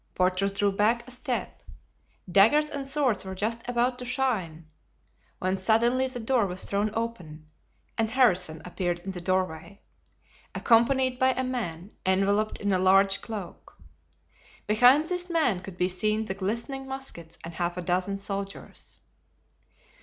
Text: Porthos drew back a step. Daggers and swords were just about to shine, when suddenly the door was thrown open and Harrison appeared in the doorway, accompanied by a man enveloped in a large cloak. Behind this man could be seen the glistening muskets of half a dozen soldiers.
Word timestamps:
Porthos 0.15 0.51
drew 0.53 0.71
back 0.71 1.07
a 1.07 1.11
step. 1.11 1.61
Daggers 2.27 2.71
and 2.71 2.87
swords 2.87 3.23
were 3.23 3.35
just 3.35 3.61
about 3.69 3.99
to 3.99 4.05
shine, 4.05 4.65
when 5.37 5.59
suddenly 5.59 6.07
the 6.07 6.19
door 6.19 6.47
was 6.47 6.65
thrown 6.65 6.89
open 6.95 7.45
and 7.99 8.09
Harrison 8.09 8.63
appeared 8.65 8.97
in 9.01 9.11
the 9.11 9.21
doorway, 9.21 9.79
accompanied 10.55 11.19
by 11.19 11.33
a 11.33 11.43
man 11.43 11.91
enveloped 12.03 12.57
in 12.57 12.73
a 12.73 12.79
large 12.79 13.21
cloak. 13.21 13.77
Behind 14.65 15.07
this 15.07 15.29
man 15.29 15.59
could 15.59 15.77
be 15.77 15.87
seen 15.87 16.25
the 16.25 16.33
glistening 16.33 16.87
muskets 16.87 17.37
of 17.43 17.53
half 17.53 17.77
a 17.77 17.81
dozen 17.83 18.17
soldiers. 18.17 19.01